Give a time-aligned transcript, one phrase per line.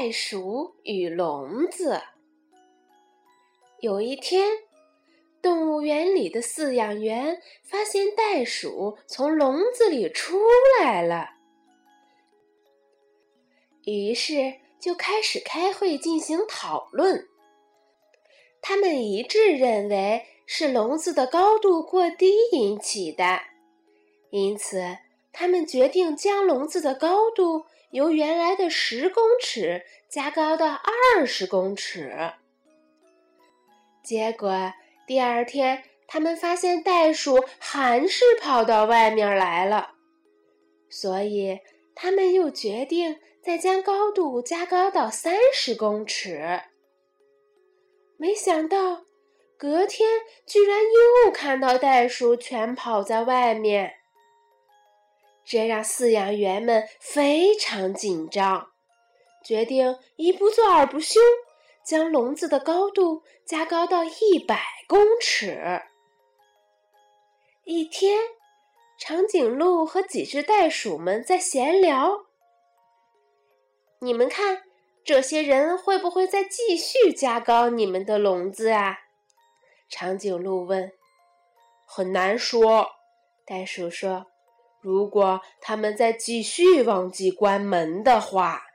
[0.00, 2.00] 袋鼠与笼子。
[3.80, 4.48] 有一天，
[5.42, 10.38] 动物园里的饲养员发现袋鼠从笼子里出
[10.80, 11.30] 来了，
[13.86, 17.26] 于是就开始开会进行讨论。
[18.62, 23.40] 他们一致认为是笼子的高度过低引起的，
[24.30, 24.96] 因此
[25.32, 30.72] 他们决定将笼子的高度由原来的十公尺加高到
[31.14, 32.32] 二十公尺。
[34.02, 34.72] 结果
[35.06, 39.92] 第二天，他们发现袋鼠还是跑到外面来了，
[40.88, 41.60] 所以
[41.94, 46.62] 他们又决定再将高度加高到三十公尺。
[48.16, 49.02] 没想到，
[49.56, 50.08] 隔天
[50.46, 50.78] 居然
[51.24, 53.97] 又看到袋鼠全跑在外面，
[55.48, 58.70] 这让饲养员们非常紧张，
[59.42, 61.18] 决定一不做二不休，
[61.82, 65.80] 将笼子的高度加高到一百公尺。
[67.64, 68.20] 一天，
[68.98, 72.26] 长颈鹿和几只袋鼠们在闲聊，
[74.00, 74.64] 你们看。
[75.04, 78.98] 这些人会不会再继续加高你们的笼子啊？
[79.88, 80.92] 长颈鹿问。
[81.86, 82.86] 很难说，
[83.46, 84.26] 袋鼠说。
[84.80, 88.67] 如果他们再继续忘记关门的话。